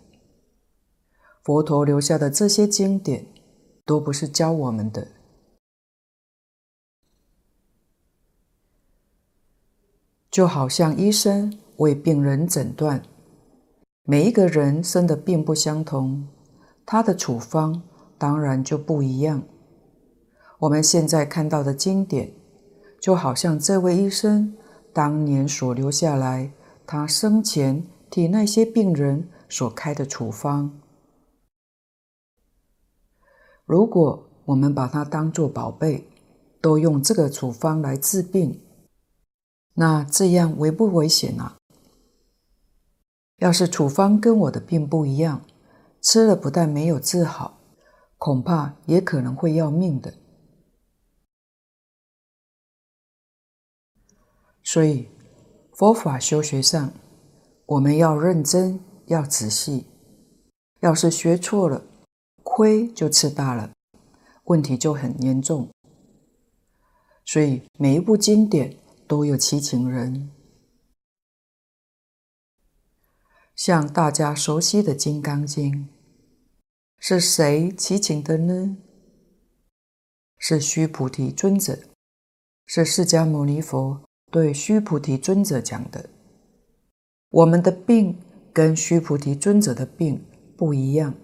[1.42, 3.26] 佛陀留下的这些经典，
[3.86, 5.08] 都不是教我们的。
[10.30, 13.02] 就好像医生为病人诊断，
[14.04, 16.28] 每一个人生的病不相同，
[16.86, 17.82] 他的处方
[18.16, 19.42] 当然就不一样。
[20.60, 22.32] 我们现在看到的经典，
[23.00, 24.56] 就好像这位医生
[24.92, 26.52] 当年所留下来。
[26.86, 30.80] 他生前替那些病人所开的处方，
[33.64, 36.08] 如果我们把它当作宝贝，
[36.60, 38.60] 都用这个处方来治病，
[39.74, 41.56] 那这样危不危险啊？
[43.38, 45.42] 要是处方跟我的病不一样，
[46.02, 47.60] 吃了不但没有治好，
[48.18, 50.12] 恐怕也可能会要命的。
[54.72, 55.08] 所以。
[55.80, 56.92] 佛法修学上，
[57.64, 59.86] 我们要认真，要仔细。
[60.80, 61.82] 要是学错了，
[62.42, 63.72] 亏就吃大了，
[64.44, 65.70] 问题就很严重。
[67.24, 68.76] 所以每一部经典
[69.08, 70.30] 都有其请人。
[73.56, 75.72] 像大家熟悉的《金刚经》，
[76.98, 78.76] 是谁祈请的呢？
[80.36, 81.78] 是须菩提尊者，
[82.66, 84.09] 是释迦牟尼佛。
[84.30, 86.08] 对须菩提尊者讲的，
[87.30, 88.16] 我们的病
[88.52, 90.24] 跟须菩提尊者的病
[90.56, 91.14] 不一样，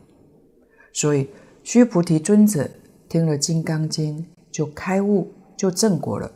[0.93, 1.31] 所以
[1.63, 2.69] 须菩提尊者
[3.09, 6.33] 听了《金刚经》就开悟，就正果了。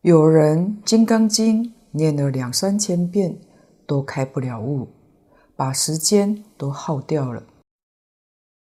[0.00, 3.38] 有人《金刚经》念了两三千遍
[3.86, 4.88] 都开不了悟，
[5.54, 7.46] 把时间都耗掉了。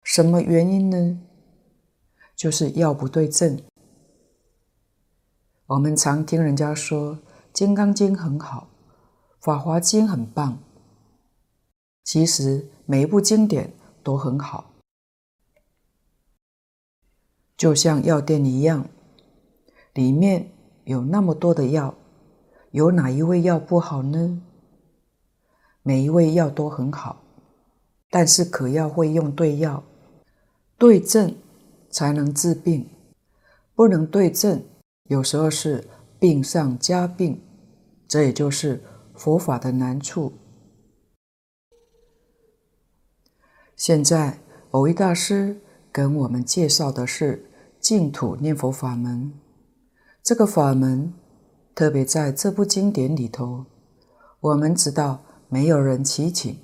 [0.02, 1.18] 什么原因呢？
[2.34, 3.58] 就是药不对症。
[5.68, 7.16] 我们常听人家说
[7.52, 8.68] 《金刚经》很好，
[9.44, 10.58] 《法华经》很棒。
[12.04, 13.72] 其实每一部经典
[14.04, 14.74] 都很好，
[17.56, 18.86] 就像药店一样，
[19.92, 20.52] 里面
[20.84, 21.92] 有那么多的药，
[22.70, 24.40] 有哪一味药不好呢？
[25.82, 27.24] 每一味药都很好，
[28.08, 29.82] 但是可要会用对药，
[30.78, 31.34] 对症
[31.90, 32.88] 才能治病，
[33.74, 34.62] 不能对症，
[35.08, 35.86] 有时候是
[36.18, 37.40] 病上加病，
[38.08, 38.82] 这也就是
[39.14, 40.32] 佛法的难处。
[43.76, 44.38] 现在
[44.70, 45.60] 蕅益大师
[45.92, 49.32] 跟我们介绍的是净土念佛法门。
[50.22, 51.12] 这个法门
[51.74, 53.66] 特别在这部经典里头，
[54.40, 56.58] 我们知道没有人祈请，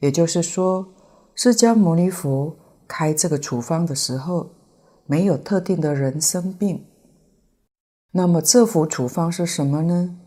[0.00, 0.92] 也就是说，
[1.34, 2.54] 释迦牟尼佛
[2.86, 4.50] 开这个处方的时候，
[5.06, 6.84] 没有特定的人生病。
[8.16, 10.18] 那么这幅处方是什么呢？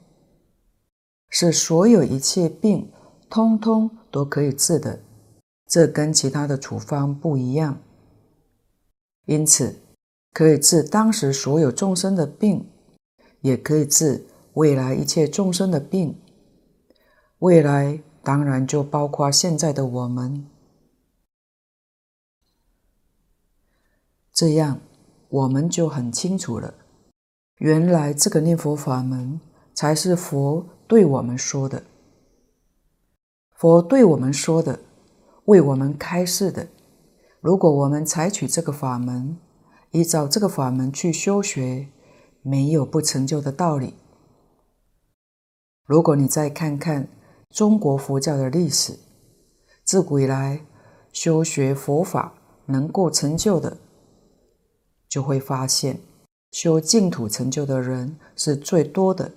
[1.28, 2.91] 是所有一切病
[3.28, 5.02] 通通都可以治的，
[5.65, 7.82] 这跟其他的处方不一样。
[9.25, 9.75] 因此。
[10.32, 12.69] 可以治当时所有众生的病，
[13.41, 16.21] 也可以治未来一切众生的病。
[17.39, 20.47] 未来当然就包括现在的我们。
[24.32, 24.80] 这样
[25.30, 26.75] 我们就很清楚了，
[27.59, 29.39] 原来这个念佛法门
[29.73, 31.83] 才是佛对我们说的。
[33.53, 34.79] 佛对我们说的，
[35.43, 36.67] 为我们开示的。
[37.41, 39.37] 如果我们采取这个法门，
[39.91, 41.89] 依照这个法门去修学，
[42.41, 43.93] 没有不成就的道理。
[45.85, 47.09] 如果你再看看
[47.49, 48.97] 中国佛教的历史，
[49.83, 50.65] 自古以来
[51.11, 52.35] 修学佛法
[52.67, 53.77] 能够成就的，
[55.09, 55.99] 就会发现
[56.51, 59.31] 修净土成就的人是最多的，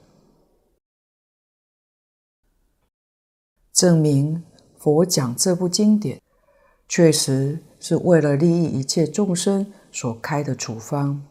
[3.72, 4.42] 证明
[4.78, 6.20] 佛讲这部经典，
[6.88, 9.72] 确实是为了利益一切众生。
[9.94, 11.22] 所开的处方，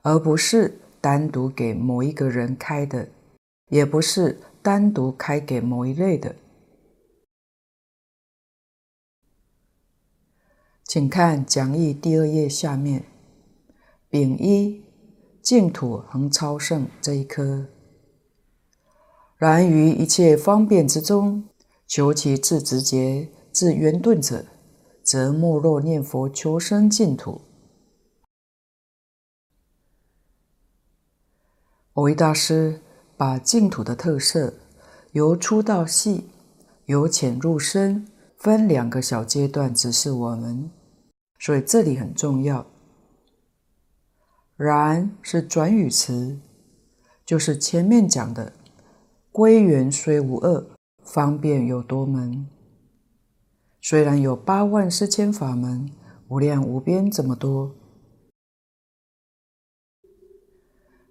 [0.00, 3.10] 而不是单独给某一个人开的，
[3.68, 6.34] 也不是单独开给某一类的。
[10.84, 13.04] 请看讲义第二页下面，
[14.08, 14.82] 丙一
[15.48, 17.68] 净土恒超胜这一科。
[19.38, 21.48] 然于一切方便之中，
[21.86, 24.44] 求其自直捷、至圆顿者，
[25.02, 27.40] 则莫若念佛求生净土。
[31.94, 32.82] 我为大师
[33.16, 34.52] 把净土的特色
[35.12, 36.28] 由粗到细，
[36.84, 40.70] 由浅入深，分两个小阶段指示我们，
[41.38, 42.66] 所以这里很重要。
[44.58, 46.40] 然是转语词，
[47.24, 48.52] 就是前面讲的
[49.30, 50.66] 归元虽无二，
[51.04, 52.48] 方便有多门。
[53.80, 55.88] 虽然有八万四千法门，
[56.26, 57.72] 无量无边这么多。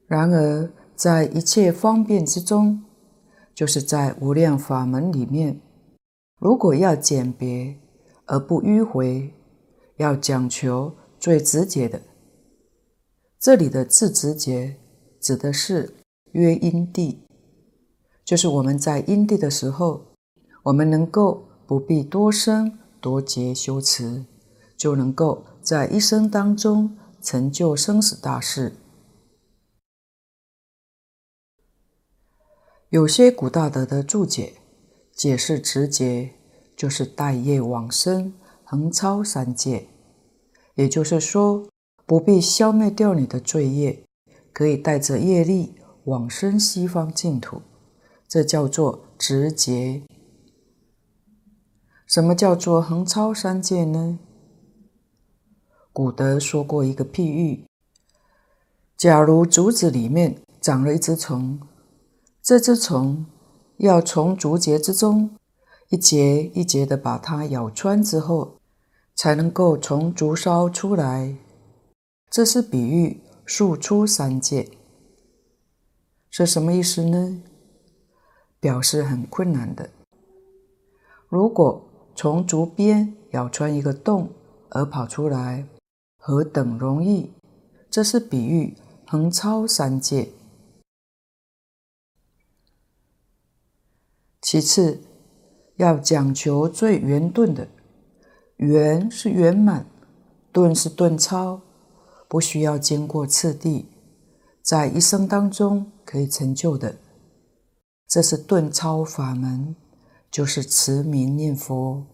[0.08, 2.84] 然而，在一切方便之中，
[3.56, 5.62] 就是在无量法门里面，
[6.38, 7.80] 如果要简别
[8.26, 9.34] 而不迂回，
[9.95, 12.02] 要讲求最直接的，
[13.39, 14.77] 这里的自直节
[15.21, 15.95] 指的是
[16.31, 17.23] 约因地，
[18.25, 20.15] 就是我们在因地的时候，
[20.63, 24.25] 我们能够不必多生多劫修持，
[24.75, 28.73] 就能够在一生当中成就生死大事。
[32.89, 34.53] 有些古大德的注解
[35.13, 36.33] 解释直捷，
[36.75, 38.33] 就是待业往生，
[38.63, 39.88] 横超三界。
[40.75, 41.67] 也就是说，
[42.08, 44.05] 不必消灭掉你的罪业，
[44.53, 47.62] 可以带着业力往生西方净土，
[48.30, 50.03] 这叫做直捷。
[52.05, 54.20] 什么叫做横超三界呢？
[55.91, 57.66] 古德说过一个譬喻：
[58.95, 61.60] 假如竹子里面长了一只虫。
[62.41, 63.26] 这只虫
[63.80, 65.32] 要从竹节之中
[65.89, 68.55] 一节一节的把它咬穿之后，
[69.14, 71.36] 才能够从竹梢出来。
[72.30, 74.69] 这是比喻数出三界，
[76.30, 77.41] 是什么意思呢？
[78.59, 79.89] 表示很困难的。
[81.30, 81.84] 如果
[82.15, 84.30] 从竹边咬穿一个洞
[84.69, 85.65] 而跑出来，
[86.17, 87.32] 何等容易？
[87.89, 88.75] 这是比喻
[89.07, 90.30] 横超三界。
[94.41, 95.01] 其次，
[95.78, 97.67] 要讲求最圆顿的，
[98.57, 99.86] 圆是圆满，
[100.51, 101.61] 顿是顿超，
[102.28, 103.86] 不需要经过次第，
[104.61, 106.97] 在一生当中可以成就的，
[108.07, 109.75] 这是顿超法门，
[110.30, 112.05] 就是持名念佛。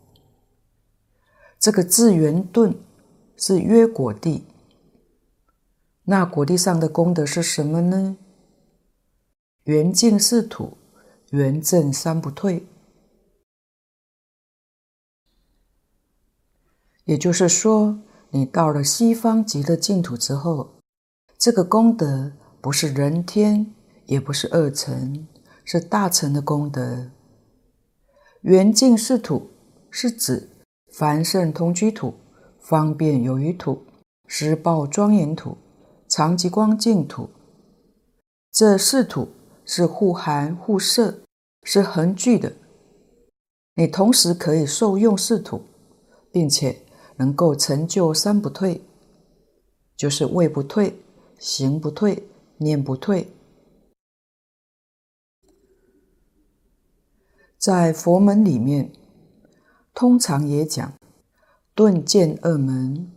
[1.60, 2.76] 这个智圆顿
[3.38, 4.44] 是约果地，
[6.04, 8.18] 那果地上的功德是什么呢？
[9.64, 10.78] 圆净四土，
[11.32, 12.68] 圆正三不退。
[17.06, 18.00] 也就是说，
[18.36, 20.72] 你到了西方极乐净土之后，
[21.38, 23.72] 这个功德不是人天，
[24.08, 25.28] 也不是二乘，
[25.64, 27.12] 是大乘的功德。
[28.42, 29.52] 圆净四土
[29.92, 30.50] 是指
[30.92, 32.16] 凡圣同居土、
[32.60, 33.84] 方便有余土、
[34.28, 35.56] 实报庄严土、
[36.10, 37.30] 常寂光净土。
[38.52, 39.30] 这四土
[39.64, 41.20] 是互含互摄，
[41.62, 42.54] 是恒具的。
[43.76, 45.62] 你同时可以受用四土，
[46.32, 46.83] 并且。
[47.24, 48.82] 能够成就三不退，
[49.96, 51.00] 就是位不退、
[51.40, 53.32] 行不退、念不退。
[57.58, 58.92] 在佛门里面，
[59.94, 61.00] 通常也讲
[61.74, 63.10] 顿渐二门，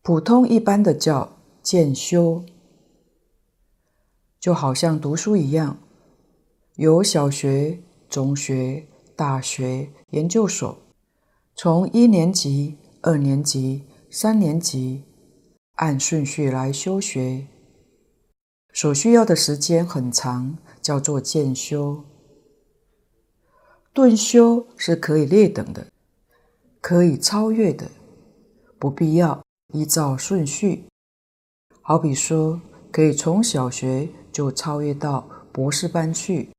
[0.00, 2.46] 普通一般的叫渐修，
[4.40, 5.76] 就好像读书一样，
[6.76, 10.85] 有小学、中学、大学、研究所。
[11.58, 15.02] 从一年级、二年级、三年级
[15.76, 17.46] 按顺序来修学，
[18.74, 22.04] 所需要的时间很长，叫做渐修。
[23.94, 25.86] 顿修是可以劣等的，
[26.82, 27.90] 可以超越的，
[28.78, 29.42] 不必要
[29.72, 30.84] 依照顺序。
[31.80, 32.60] 好比说，
[32.92, 36.50] 可以从小学就超越到博士班去，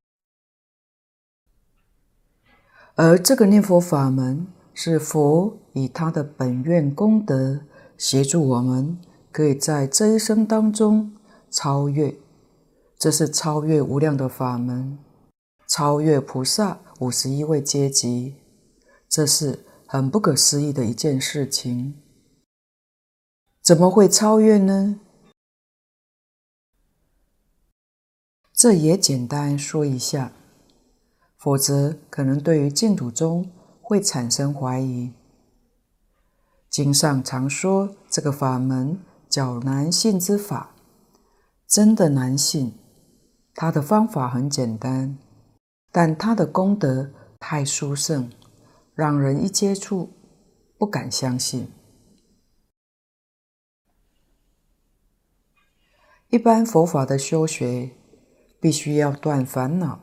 [2.95, 4.47] 而这个念佛法门。
[4.79, 7.61] 是佛以他的本愿功德
[7.97, 8.95] 协助我们，
[9.31, 11.15] 可以在这一生当中
[11.49, 12.13] 超越。
[12.95, 14.99] 这是超越无量的法门，
[15.67, 18.35] 超越菩萨五十一位阶级，
[19.09, 21.99] 这是很不可思议的一件事情。
[23.63, 24.99] 怎么会超越呢？
[28.53, 30.33] 这也简单说一下，
[31.35, 33.49] 否则可能对于净土宗。
[33.87, 35.13] 会产生怀疑。
[36.69, 40.75] 经上常说这个法门较难信之法，
[41.65, 42.77] 真的难信。
[43.55, 45.17] 他的方法很简单，
[45.89, 48.29] 但他的功德太殊胜，
[48.93, 50.09] 让人一接触
[50.77, 51.71] 不敢相信。
[56.27, 57.91] 一般佛法的修学，
[58.59, 60.01] 必须要断烦恼。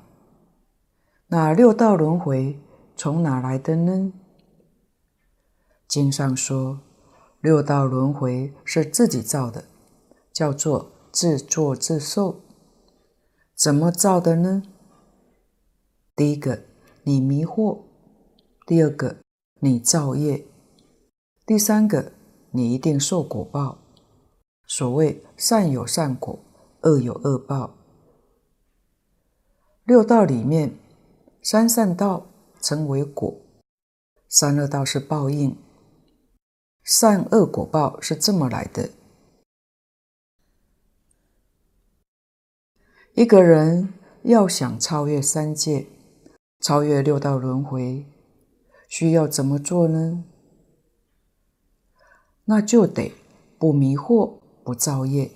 [1.27, 2.59] 那六道轮回。
[2.97, 4.13] 从哪来的呢？
[5.89, 6.81] 经上说，
[7.41, 9.65] 六道轮回是自己造的，
[10.33, 12.41] 叫做自作自受。
[13.57, 14.63] 怎么造的呢？
[16.17, 16.65] 第一个，
[17.03, 17.83] 你迷惑；
[18.67, 19.17] 第二个，
[19.61, 20.47] 你造业；
[21.45, 22.13] 第三个，
[22.53, 23.79] 你一定受果报。
[24.67, 26.39] 所谓善有善果，
[26.83, 27.75] 恶有恶报。
[29.85, 30.79] 六道里面，
[31.43, 32.27] 三善道。
[32.65, 33.43] 称为果，
[34.27, 35.55] 三恶道是报应，
[36.83, 38.89] 善恶果报是这么来的。
[43.13, 43.93] 一个人
[44.23, 45.87] 要想超越三界，
[46.61, 48.07] 超越六道轮回，
[48.89, 50.25] 需要怎么做呢？
[52.47, 53.13] 那就得
[53.59, 55.31] 不迷惑，不造业。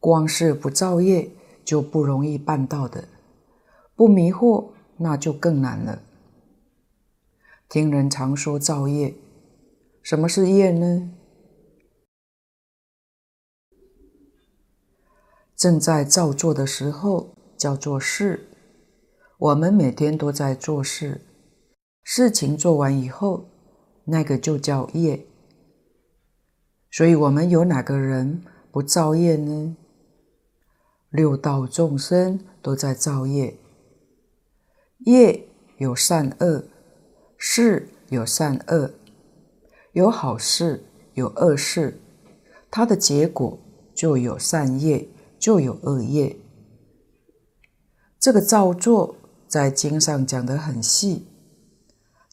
[0.00, 1.37] 光是不造业。
[1.68, 3.06] 就不容易办到的，
[3.94, 6.00] 不迷惑那就更难了。
[7.68, 9.14] 听人常说造业，
[10.02, 11.10] 什么是业呢？
[15.54, 18.48] 正在造作的时候叫做事，
[19.36, 21.20] 我们每天都在做事，
[22.02, 23.50] 事情做完以后，
[24.06, 25.26] 那个就叫业。
[26.90, 28.42] 所以，我们有哪个人
[28.72, 29.76] 不造业呢？
[31.10, 33.58] 六道众生都在造业，
[35.06, 35.48] 业
[35.78, 36.64] 有善恶，
[37.38, 38.90] 事有善恶，
[39.92, 40.84] 有好事，
[41.14, 41.98] 有恶事，
[42.70, 43.58] 它的结果
[43.94, 46.36] 就有善业，就有恶业。
[48.20, 51.26] 这个造作在经上讲得很细，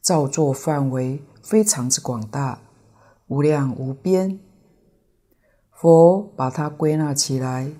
[0.02, 2.62] 造作范围非常之广大，
[3.28, 4.38] 无量无边。
[5.72, 7.72] 佛把它归纳起来。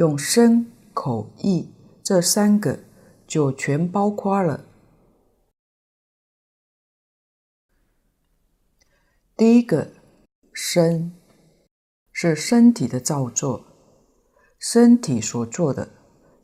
[0.00, 2.84] 用身、口、意这三个
[3.26, 4.64] 就全包括了。
[9.36, 9.92] 第一个
[10.54, 11.12] 身
[12.12, 13.62] 是身体的造作，
[14.58, 15.90] 身体所做的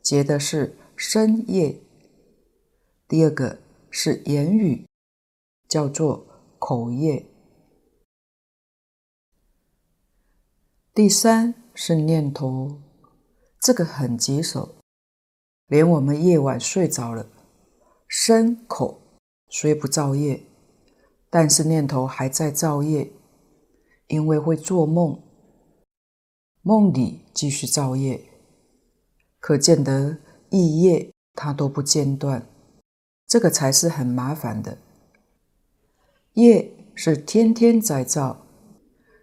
[0.03, 1.81] 结的是身业。
[3.09, 3.59] 第二个
[3.91, 4.87] 是言语，
[5.67, 6.27] 叫做
[6.59, 7.25] 口业。
[10.93, 12.83] 第三是念头，
[13.67, 14.77] 这个很棘手，
[15.67, 17.27] 连我们夜晚睡着了，
[18.07, 19.01] 身口
[19.49, 20.41] 虽不造业，
[21.29, 23.11] 但是念头还在造业，
[24.07, 25.21] 因为会做梦，
[26.63, 28.23] 梦里继续造业，
[29.41, 30.17] 可见得
[30.51, 32.47] 意业它都不间断，
[33.27, 34.79] 这个才是很麻烦的。
[36.35, 38.47] 业是天天在造，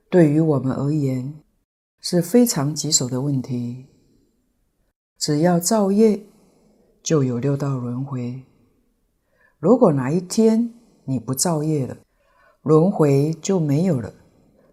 [0.09, 1.41] 对于我们而言
[2.01, 3.85] 是非常棘手的问题。
[5.25, 6.21] 只要造业，
[7.01, 8.43] 就有六道轮回。
[9.57, 10.73] 如果哪一天
[11.05, 11.95] 你不造业了，
[12.61, 14.13] 轮回就没有了，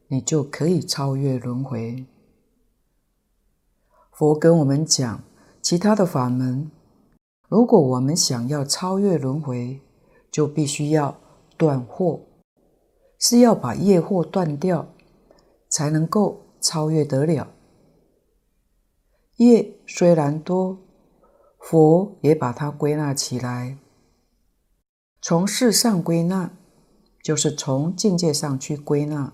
[0.09, 2.05] 你就可以超越轮回。
[4.11, 5.22] 佛跟我们讲
[5.62, 6.68] 其他的法门，
[7.48, 9.80] 如果我们想要超越轮回，
[10.32, 11.16] 就必须要
[11.57, 12.18] 断惑，
[13.20, 14.88] 是要把业惑断掉，
[15.68, 17.46] 才能够超越得了。
[19.41, 20.78] 业虽然多，
[21.59, 23.78] 佛也把它归纳起来。
[25.22, 26.53] 从事上归纳，
[27.24, 29.32] 就是从境界上去归纳。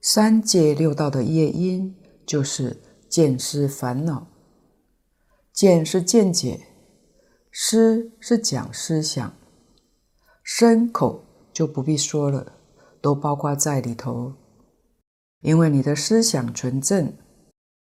[0.00, 1.94] 三界六道的业因，
[2.24, 4.26] 就是见思烦恼。
[5.52, 6.68] 见是见解，
[7.52, 9.34] 思是讲思想，
[10.42, 11.22] 身口
[11.52, 12.54] 就不必说了，
[13.02, 14.43] 都包括在里头。
[15.44, 17.12] 因为你的思想纯正，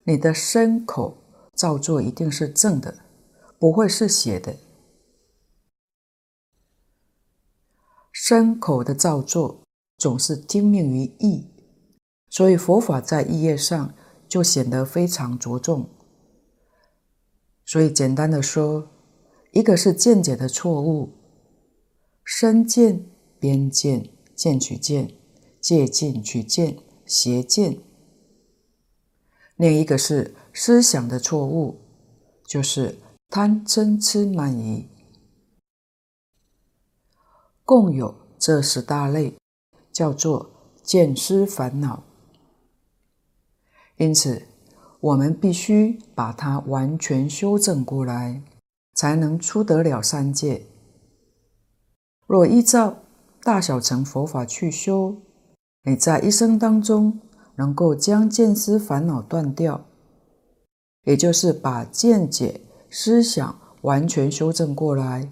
[0.05, 1.19] 你的身口
[1.55, 3.01] 造作一定是正的。
[3.59, 4.57] 不会是邪的，
[8.13, 9.65] 身口的造作
[9.97, 11.51] 总是听命于意，
[12.31, 13.93] 所以佛法在意业上
[14.29, 15.91] 就显得非常着重。
[17.67, 18.89] 所以简单的说，
[19.51, 21.11] 一个是见解的错误，
[22.23, 23.05] 身见、
[23.41, 25.17] 边见、见取见、
[25.61, 26.79] 戒禁取见、
[27.09, 27.81] 邪见；
[29.57, 31.81] 另一个是思想的错误，
[32.47, 32.99] 就是。
[33.31, 34.89] 贪嗔痴慢疑，
[37.63, 39.35] 共有这十大类，
[39.93, 40.51] 叫做
[40.83, 42.05] 见思烦恼。
[43.99, 44.49] 因此，
[45.01, 48.43] 我们必须把它完全修正过来，
[48.95, 50.65] 才能出得了三界。
[52.27, 53.03] 若依照
[53.43, 55.21] 大小乘佛法去修，
[55.83, 57.21] 你在一生当中
[57.57, 59.87] 能够将见思烦恼断掉，
[61.05, 62.61] 也就是把见解。
[62.91, 65.31] 思想完全修正过来，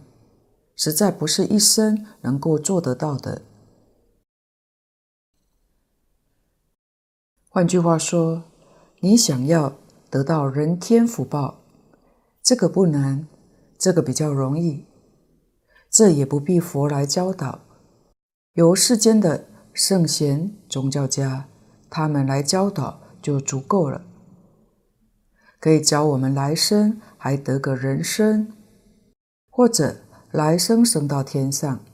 [0.77, 3.41] 实在不是一生能够做得到的。
[7.49, 8.45] 换句话说，
[9.01, 9.75] 你想要
[10.11, 11.63] 得到人天福报，
[12.43, 13.27] 这个不难，
[13.79, 14.85] 这个比较容易，
[15.91, 17.61] 这也不必佛来教导，
[18.53, 19.47] 由世间的
[19.77, 21.51] 圣贤宗教家
[21.91, 24.07] 他们来教导就足够了。
[25.61, 28.55] 可以教我们来生还得个人生，
[29.51, 29.99] 或者
[30.31, 31.85] 来生升到天上。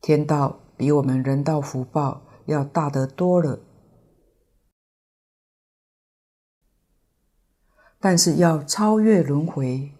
[0.00, 3.60] 天道比我们人道福报要大得多了。
[8.00, 9.92] 但是要超越轮回，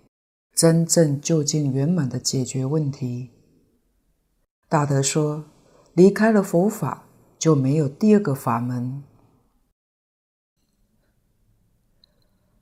[0.55, 3.33] 真正究竟圆满的解决问题。
[4.69, 5.45] 大德说，
[5.95, 7.05] 离开了佛法，
[7.39, 9.03] 就没有第二个法门。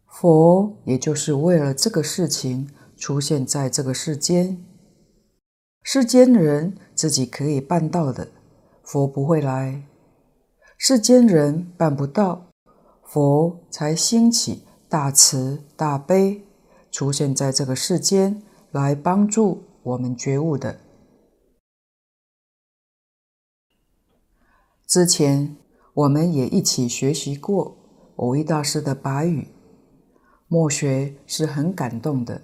[0.07, 4.62] 佛也就是为了这个事情出现在这个世间，
[5.83, 8.28] 世间人自己可以办到的，
[8.85, 9.83] 佛不会来；
[10.76, 12.47] 世间人办不到，
[13.03, 16.45] 佛才兴起大慈大悲，
[16.91, 20.82] 出现在这个世间来帮助我们觉悟的。
[24.93, 25.57] 之前
[25.95, 27.78] 我们也一起学习过
[28.14, 29.49] 蕅益大师的法语。
[30.49, 32.43] 默学是很感动的，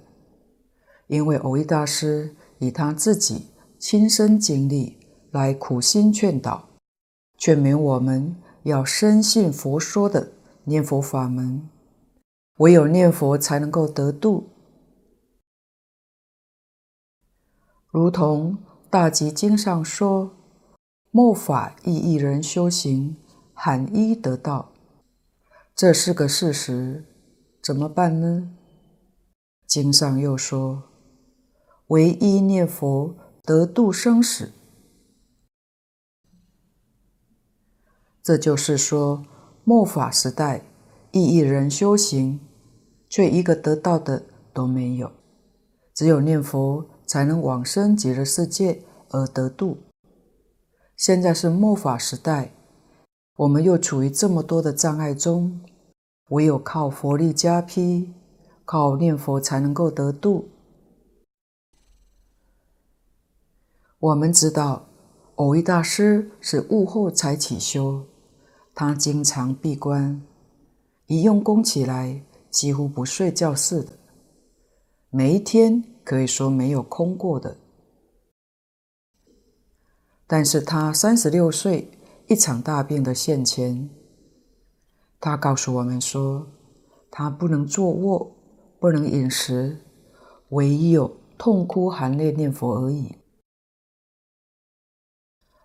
[1.09, 4.97] 因为蕅益大师以他自己亲身经历
[5.31, 6.71] 来苦心劝导，
[7.37, 10.33] 劝勉我们要深信佛说的
[10.65, 11.69] 念佛法门，
[12.61, 14.49] 唯有念佛才能够得度。
[17.91, 18.57] 如同
[18.89, 20.31] 《大集经》上说
[21.19, 23.17] ：“末法亦一人修行，
[23.53, 24.71] 罕一得道。”
[25.75, 27.07] 这是个事实。
[27.61, 28.55] 怎么办呢？
[29.67, 30.85] 经上又说
[31.89, 34.53] ：“唯一念佛得度生死。”
[38.23, 39.25] 这就是说，
[39.65, 40.63] 末法时代，
[41.11, 42.39] 亦一人修行，
[43.09, 45.11] 却一个得道的都没有。
[45.93, 49.79] 只有念佛才能往生极乐世界而得度。
[50.99, 52.51] 现在是末法时代，
[53.37, 55.61] 我们又处于这么多的障碍中，
[56.31, 58.13] 唯有靠佛力加批，
[58.65, 60.49] 靠念佛才能够得度。
[64.01, 64.87] 我们知道，
[65.37, 68.05] 蕅益大师是悟后才起修，
[68.75, 70.21] 他经常闭关，
[71.07, 73.93] 一用功起来，几乎不睡觉似的，
[75.11, 77.57] 每一天可以说没有空过的。
[80.31, 81.91] 但是他三十六岁，
[82.27, 83.89] 一场大病的现前，
[85.19, 86.49] 他告诉我们说，
[87.11, 88.37] 他不能坐卧，
[88.79, 89.79] 不能饮食，
[90.51, 93.17] 唯有痛哭含泪念佛而已。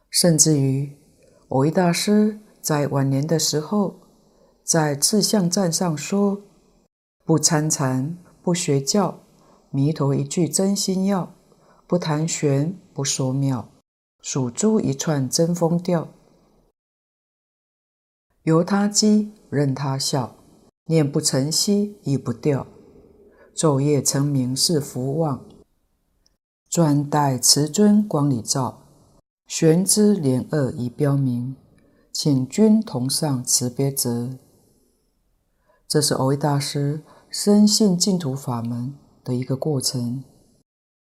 [0.10, 0.96] 甚至于，
[1.50, 4.00] 蕅益大师在晚年的时候，
[4.64, 6.42] 在《志向赞》上说
[7.26, 9.20] ：“不参禅，不学教，
[9.72, 11.36] 弥陀一句真心要，
[11.86, 13.68] 不谈玄，不说妙。”
[14.24, 16.08] 数珠一串真风调，
[18.44, 20.38] 由他讥任他笑，
[20.86, 22.66] 念不成息亦不掉，
[23.54, 25.46] 昼夜成名是福旺，
[26.70, 28.84] 专待慈尊光里照，
[29.46, 31.58] 玄知连恶已标明，
[32.14, 34.30] 请君同上慈悲泽。
[35.86, 40.24] 这是蕅益大师深信净土法门的一个过程，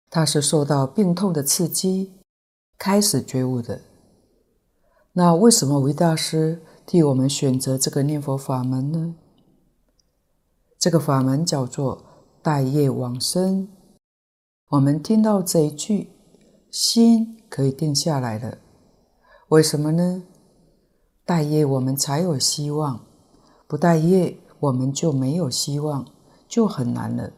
[0.09, 2.14] 他是受到病痛的刺激。
[2.77, 3.81] 开始觉悟的，
[5.13, 9.15] 那为什么维大师替我们选择这个念佛法门呢？
[10.77, 12.03] 这个法门叫做
[12.43, 13.69] 带业往生。
[14.69, 16.11] 我们听到这一句，
[16.69, 18.57] 心可以定下来了。
[19.47, 20.23] 为什么呢？
[21.23, 23.05] 带业我们才有希望，
[23.67, 26.05] 不带业我们就没有希望，
[26.47, 27.31] 就很难了。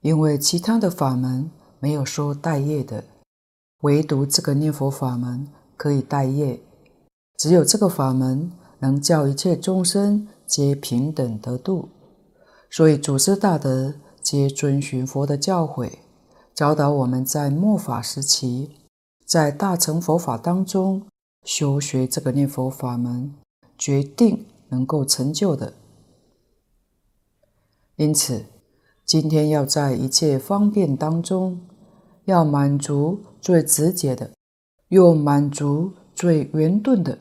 [0.00, 1.50] 因为其他的法门。
[1.80, 3.04] 没有说待业的，
[3.80, 6.60] 唯独这个念佛法门可以待业。
[7.38, 11.88] 只有这个法门能叫一切众生皆平等得度，
[12.70, 15.90] 所以祖师大德皆遵循佛的教诲，
[16.54, 18.72] 教导我们在末法时期，
[19.24, 21.06] 在大乘佛法当中
[21.44, 23.34] 修学这个念佛法门，
[23.78, 25.72] 决定能够成就的。
[27.96, 28.44] 因此，
[29.06, 31.58] 今天要在一切方便当中。
[32.30, 34.30] 要满足最直接的，
[34.88, 37.18] 又满足最圆顿的，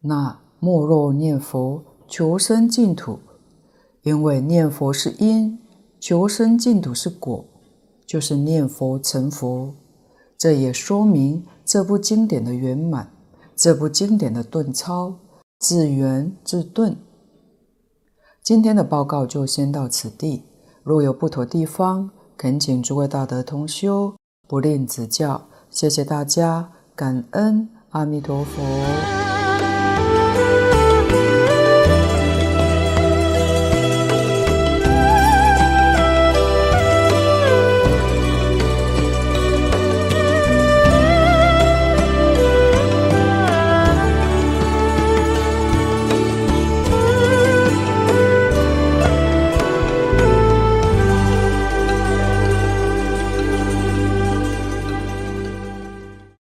[0.00, 3.18] 那莫若念佛求生净土。
[4.02, 5.58] 因为念佛是因，
[6.00, 7.44] 求生净土是果，
[8.06, 9.74] 就是念佛成佛。
[10.38, 13.10] 这也说明这部经典的圆满，
[13.54, 15.14] 这部经典的顿超，
[15.58, 16.96] 自圆自顿。
[18.42, 20.42] 今天的报告就先到此地，
[20.82, 24.14] 若有不妥地方，恳请诸位大德同修
[24.48, 29.23] 不吝指教，谢谢大家，感恩阿弥陀佛。